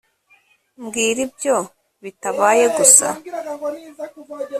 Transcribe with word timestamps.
mbwira 0.81 1.19
ibyo 1.27 1.57
bitabaye 2.03 2.63
gusa 2.77 3.07